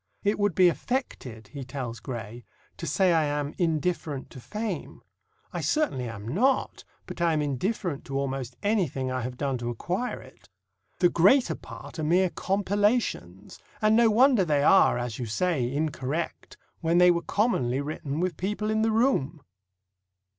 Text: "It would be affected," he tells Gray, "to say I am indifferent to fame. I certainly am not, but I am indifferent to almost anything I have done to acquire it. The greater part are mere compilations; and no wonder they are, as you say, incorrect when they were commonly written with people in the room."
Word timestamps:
"It 0.23 0.39
would 0.39 0.55
be 0.55 0.67
affected," 0.67 1.49
he 1.49 1.63
tells 1.63 1.99
Gray, 1.99 2.43
"to 2.77 2.87
say 2.87 3.13
I 3.13 3.25
am 3.25 3.53
indifferent 3.59 4.31
to 4.31 4.39
fame. 4.39 5.03
I 5.53 5.61
certainly 5.61 6.09
am 6.09 6.27
not, 6.27 6.83
but 7.05 7.21
I 7.21 7.33
am 7.33 7.41
indifferent 7.43 8.03
to 8.05 8.17
almost 8.17 8.55
anything 8.63 9.11
I 9.11 9.21
have 9.21 9.37
done 9.37 9.59
to 9.59 9.69
acquire 9.69 10.19
it. 10.19 10.49
The 10.97 11.09
greater 11.09 11.53
part 11.53 11.99
are 11.99 12.03
mere 12.03 12.31
compilations; 12.31 13.59
and 13.79 13.95
no 13.95 14.09
wonder 14.09 14.43
they 14.43 14.63
are, 14.63 14.97
as 14.97 15.19
you 15.19 15.27
say, 15.27 15.71
incorrect 15.71 16.57
when 16.79 16.97
they 16.97 17.11
were 17.11 17.21
commonly 17.21 17.79
written 17.79 18.19
with 18.19 18.37
people 18.37 18.71
in 18.71 18.81
the 18.81 18.89
room." 18.89 19.43